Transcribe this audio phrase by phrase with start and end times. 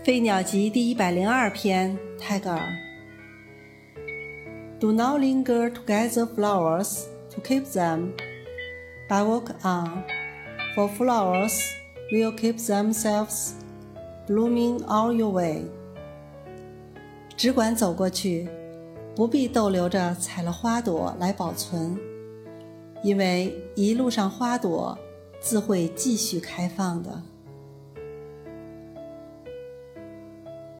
[0.02, 2.74] 《飞鸟集》第一百零二篇，泰戈尔。
[4.80, 8.12] Do not linger to gather flowers, to keep them,
[9.06, 10.02] but walk on,
[10.74, 11.52] for flowers
[12.10, 13.50] will keep themselves
[14.26, 15.64] blooming all your way.
[17.36, 18.48] 只管走过去，
[19.14, 21.94] 不必逗留着采了花朵来保存，
[23.04, 24.98] 因为一路上花朵
[25.40, 27.22] 自会继续开放的。